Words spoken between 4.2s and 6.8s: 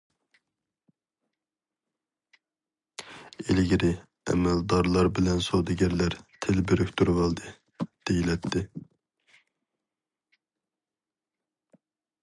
ئەمەلدارلار بىلەن سودىگەرلەر تىل